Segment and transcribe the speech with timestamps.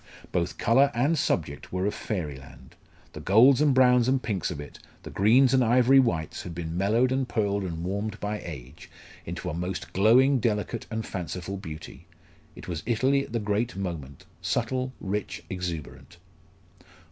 [0.31, 2.75] Both colour and subject were of fairyland.
[3.13, 6.75] The golds and browns and pinks of it, the greens and ivory whites had been
[6.75, 8.89] mellowed and pearled and warmed by age
[9.27, 12.07] into a most glowing, delicate, and fanciful beauty.
[12.55, 16.17] It was Italy at the great moment subtle, rich, exuberant.